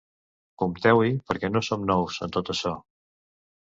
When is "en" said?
2.29-2.37